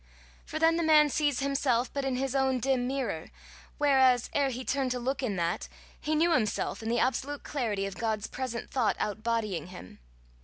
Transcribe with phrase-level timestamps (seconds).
[0.47, 3.29] For then the man sees himself but in his own dim mirror,
[3.77, 5.67] whereas ere he turned to look in that,
[5.99, 9.99] he knew himself in the absolute clarity of God's present thought out bodying him.